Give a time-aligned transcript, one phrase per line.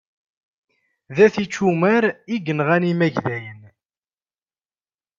[1.15, 3.61] D at ičumar i yenɣan imagdayen.